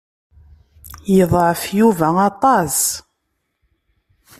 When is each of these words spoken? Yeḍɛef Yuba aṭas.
Yeḍɛef 1.15 1.61
Yuba 1.77 2.09
aṭas. 2.29 2.77